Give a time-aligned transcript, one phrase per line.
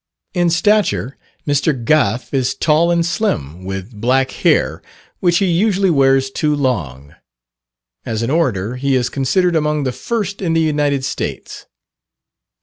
[0.33, 1.15] In stature,
[1.45, 1.73] Mr.
[1.85, 4.81] Gough is tall and slim, with black hair,
[5.19, 7.13] which he usually wears too long.
[8.03, 11.67] As an orator, he is considered among the first in the United States.